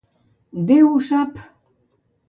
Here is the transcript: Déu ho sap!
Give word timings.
Déu 0.71 0.89
ho 0.93 0.97
sap! 1.11 1.41